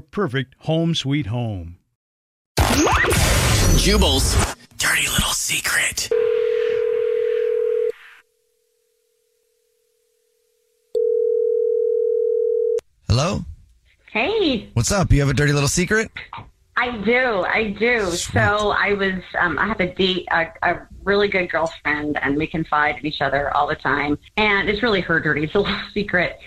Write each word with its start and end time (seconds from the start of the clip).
perfect 0.00 0.54
home 0.60 0.94
sweet 0.94 1.26
home. 1.26 1.78
Jubal's 3.76 4.34
dirty 4.78 5.08
little 5.08 5.32
secret. 5.32 6.08
Hello? 13.08 13.44
Hey, 14.12 14.70
What's 14.74 14.92
up? 14.92 15.10
You 15.12 15.20
have 15.20 15.28
a 15.28 15.34
dirty 15.34 15.52
little 15.52 15.68
secret? 15.68 16.10
I 16.76 16.96
do, 16.98 17.44
I 17.44 17.76
do. 17.78 18.10
So 18.10 18.70
I 18.70 18.94
was, 18.94 19.22
um, 19.38 19.58
I 19.58 19.66
have 19.66 19.80
a 19.80 19.94
date, 19.94 20.26
a, 20.30 20.46
a 20.62 20.88
really 21.04 21.28
good 21.28 21.50
girlfriend, 21.50 22.18
and 22.22 22.36
we 22.36 22.46
confide 22.46 22.96
in 22.98 23.06
each 23.06 23.20
other 23.20 23.54
all 23.54 23.66
the 23.66 23.74
time. 23.74 24.18
And 24.36 24.68
it's 24.68 24.82
really 24.82 25.00
her 25.02 25.20
dirty 25.20 25.42
little 25.54 25.68
secret. 25.92 26.38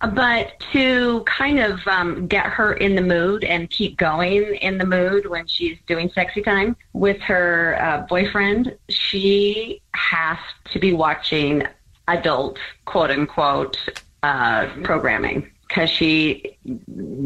But 0.00 0.58
to 0.72 1.22
kind 1.24 1.58
of 1.60 1.86
um, 1.86 2.26
get 2.26 2.46
her 2.46 2.72
in 2.72 2.94
the 2.94 3.02
mood 3.02 3.44
and 3.44 3.68
keep 3.68 3.98
going 3.98 4.54
in 4.56 4.78
the 4.78 4.86
mood 4.86 5.26
when 5.26 5.46
she's 5.46 5.78
doing 5.86 6.10
sexy 6.14 6.40
time 6.40 6.74
with 6.94 7.20
her 7.20 7.76
uh, 7.80 8.06
boyfriend, 8.08 8.76
she 8.88 9.82
has 9.94 10.38
to 10.72 10.78
be 10.78 10.94
watching 10.94 11.64
adult, 12.08 12.58
quote 12.86 13.10
unquote, 13.10 13.78
uh, 14.22 14.68
programming 14.82 15.50
because 15.70 15.88
she 15.88 16.56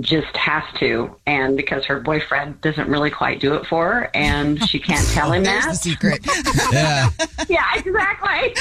just 0.01 0.37
has 0.37 0.63
to, 0.79 1.17
and 1.27 1.57
because 1.57 1.87
her 1.87 1.99
boyfriend 1.99 2.61
doesn't 2.61 2.89
really 2.89 3.11
quite 3.11 3.41
do 3.41 3.55
it 3.55 3.65
for 3.67 3.91
her, 3.91 4.11
and 4.15 4.63
she 4.69 4.79
can't 4.79 5.07
tell 5.09 5.33
him 5.33 5.45
There's 5.45 5.65
that. 5.65 5.71
the 5.71 5.77
secret. 5.77 6.27
Yeah. 6.71 7.09
yeah, 7.49 7.71
exactly. 7.75 8.55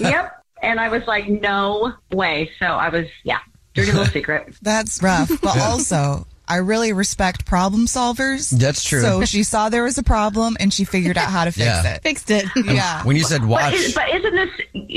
yep. 0.08 0.39
And 0.62 0.78
I 0.80 0.88
was 0.88 1.06
like, 1.06 1.28
no 1.28 1.94
way. 2.12 2.50
So 2.58 2.66
I 2.66 2.88
was, 2.88 3.06
yeah, 3.24 3.38
dirty 3.74 3.92
little 3.92 4.06
secret. 4.12 4.54
That's 4.62 5.02
rough. 5.02 5.30
But 5.40 5.58
also, 5.58 6.26
I 6.46 6.56
really 6.56 6.92
respect 6.92 7.46
problem 7.46 7.86
solvers. 7.86 8.50
That's 8.50 8.82
true. 8.84 9.00
So 9.00 9.24
she 9.24 9.42
saw 9.42 9.68
there 9.68 9.84
was 9.84 9.96
a 9.98 10.02
problem 10.02 10.56
and 10.60 10.72
she 10.72 10.84
figured 10.84 11.16
out 11.16 11.30
how 11.30 11.44
to 11.44 11.52
fix 11.52 11.66
Yeah. 11.66 11.94
it. 11.94 12.02
Fixed 12.02 12.30
it. 12.30 12.44
Yeah. 12.56 13.04
When 13.04 13.16
you 13.16 13.22
said 13.24 13.40
But, 13.42 13.48
watch. 13.48 13.74
is, 13.74 13.94
but 13.94 14.08
isn't 14.14 14.34
this? 14.34 14.50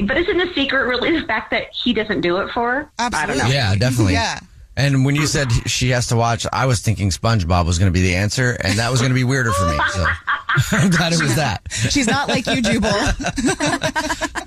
But 0.07 0.17
isn't 0.17 0.37
the 0.37 0.51
secret 0.55 0.85
really 0.87 1.19
the 1.19 1.25
fact 1.27 1.51
that 1.51 1.67
he 1.71 1.93
doesn't 1.93 2.21
do 2.21 2.37
it 2.37 2.51
for 2.51 2.71
her? 2.73 2.91
I 2.99 3.09
don't 3.09 3.13
Absolutely. 3.13 3.43
know. 3.49 3.55
yeah, 3.55 3.75
definitely. 3.75 4.13
Yeah. 4.13 4.39
And 4.75 5.05
when 5.05 5.13
you 5.13 5.27
said 5.27 5.51
she 5.67 5.89
has 5.91 6.07
to 6.07 6.15
watch, 6.15 6.47
I 6.51 6.65
was 6.65 6.79
thinking 6.81 7.11
SpongeBob 7.11 7.67
was 7.67 7.77
going 7.77 7.91
to 7.91 7.93
be 7.93 8.01
the 8.01 8.15
answer, 8.15 8.57
and 8.59 8.79
that 8.79 8.89
was 8.89 9.01
going 9.01 9.11
to 9.11 9.15
be 9.15 9.23
weirder 9.23 9.51
for 9.53 9.67
me. 9.67 9.77
So 9.91 10.03
I'm 10.71 10.89
glad 10.89 11.13
it 11.13 11.21
was 11.21 11.35
that. 11.35 11.61
She's 11.71 12.07
not 12.07 12.27
like 12.27 12.47
you, 12.47 12.59
Jubal. 12.59 12.89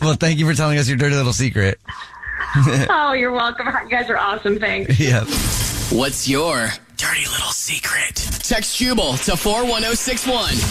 Well, 0.06 0.14
thank 0.14 0.38
you 0.38 0.46
for 0.46 0.54
telling 0.54 0.78
us 0.78 0.86
your 0.86 0.96
dirty 0.96 1.16
little 1.16 1.32
secret. 1.32 1.80
Oh, 2.88 3.12
you're 3.12 3.32
welcome. 3.32 3.66
You 3.66 3.90
guys 3.90 4.08
are 4.08 4.16
awesome. 4.16 4.58
Thanks. 4.58 4.98
Yeah. 4.98 5.24
What's 5.90 6.26
your 6.28 6.68
dirty 6.96 7.26
little 7.26 7.50
secret? 7.50 8.14
Text 8.14 8.76
Jubal 8.78 9.14
to 9.18 9.36
41061. 9.36 10.70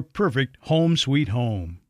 perfect 0.00 0.56
home 0.62 0.96
sweet 0.96 1.28
home. 1.28 1.80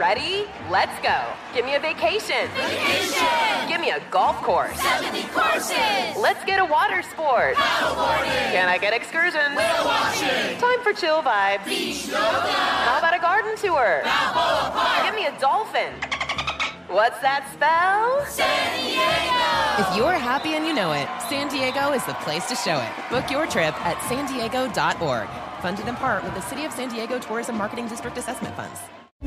Ready? 0.00 0.46
Let's 0.70 0.98
go. 1.02 1.20
Give 1.52 1.66
me 1.66 1.74
a 1.74 1.78
vacation. 1.78 2.48
Vacation. 2.54 3.68
Give 3.68 3.82
me 3.82 3.90
a 3.90 4.00
golf 4.10 4.36
course. 4.36 4.80
70 4.80 5.24
courses. 5.24 5.76
Let's 6.16 6.42
get 6.46 6.58
a 6.58 6.64
water 6.64 7.02
sport. 7.02 7.56
Paddleboarding. 7.56 8.52
Can 8.52 8.66
I 8.66 8.78
get 8.78 8.94
excursions? 8.94 9.54
Whale 9.54 9.84
watching. 9.84 10.56
Time 10.58 10.80
for 10.82 10.94
chill 10.94 11.22
vibes. 11.22 11.66
Beach 11.66 12.06
yoga. 12.06 12.18
How 12.18 12.98
about 12.98 13.14
a 13.14 13.18
garden 13.18 13.56
tour? 13.56 14.00
Balboa 14.02 14.70
Park. 14.72 15.04
Give 15.04 15.14
me 15.14 15.26
a 15.26 15.38
dolphin. 15.38 15.92
What's 16.88 17.20
that 17.20 17.44
spell? 17.52 18.24
San 18.24 18.80
Diego. 18.80 19.90
If 19.90 19.96
you're 19.96 20.18
happy 20.18 20.54
and 20.54 20.66
you 20.66 20.72
know 20.72 20.92
it, 20.92 21.06
San 21.28 21.48
Diego 21.48 21.92
is 21.92 22.04
the 22.06 22.14
place 22.14 22.46
to 22.48 22.56
show 22.56 22.80
it. 22.80 22.90
Book 23.10 23.30
your 23.30 23.46
trip 23.46 23.74
at 23.84 24.00
san 24.08 24.24
diego.org. 24.26 25.28
Funded 25.60 25.88
in 25.88 25.96
part 25.96 26.24
with 26.24 26.34
the 26.34 26.40
City 26.40 26.64
of 26.64 26.72
San 26.72 26.88
Diego 26.88 27.18
Tourism 27.18 27.56
Marketing 27.58 27.86
District 27.86 28.16
Assessment 28.16 28.56
Funds. 28.56 28.80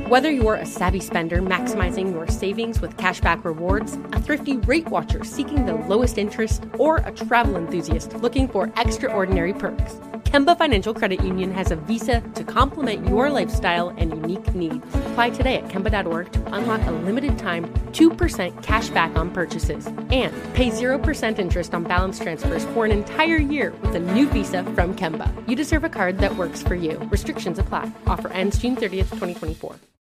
Whether 0.10 0.32
you're 0.32 0.56
a 0.56 0.66
savvy 0.66 1.00
spender 1.00 1.40
maximizing 1.40 2.12
your 2.12 2.28
savings 2.28 2.82
with 2.82 2.98
cashback 2.98 3.46
rewards, 3.46 4.00
a 4.14 4.20
thrifty 4.20 4.58
rate 4.58 4.88
watcher 4.88 5.24
seeking 5.24 5.68
the 5.68 5.76
lowest 5.76 6.18
interest, 6.18 6.64
or 6.80 6.98
a 6.98 7.12
travel 7.12 7.56
enthusiast 7.56 8.16
looking 8.16 8.48
for 8.48 8.74
extraordinary 8.78 9.54
perks, 9.54 9.94
Kemba 10.24 10.58
Financial 10.58 10.96
Credit 10.96 11.22
Union 11.24 11.52
has 11.52 11.70
a 11.70 11.76
visa 11.76 12.22
to 12.34 12.44
complement 12.44 13.08
your 13.08 13.30
lifestyle 13.30 13.90
and 13.90 14.10
unique 14.10 14.56
needs. 14.56 14.84
Apply 15.14 15.30
today 15.30 15.58
at 15.58 15.66
Kemba.org 15.68 16.32
to 16.32 16.56
unlock 16.56 16.82
a 16.88 16.92
limited 16.92 17.38
time 17.38 17.72
2% 17.92 18.64
cash 18.64 18.90
back 18.90 19.16
on 19.16 19.30
purchases 19.30 19.86
and 20.10 20.34
pay 20.56 20.72
0% 20.72 21.38
interest 21.38 21.76
on 21.76 21.84
balance 21.84 22.18
transfers 22.20 22.66
for 22.74 22.84
an 22.86 22.92
entire 22.92 23.38
year 23.38 23.74
with 23.84 23.94
a 23.94 24.00
new 24.00 24.28
visa 24.30 24.64
from 24.74 24.96
Kemba. 24.96 25.30
You 25.48 25.56
deserve 25.56 25.84
a 25.84 25.90
card 25.90 26.18
that 26.18 26.36
works 26.36 26.64
for 26.64 26.74
you. 26.74 26.98
Restrictions 27.12 27.60
apply. 27.60 27.92
Offer 28.08 28.30
ends 28.30 28.58
June 28.58 28.76
30th, 28.76 29.10
2024. 29.12 29.76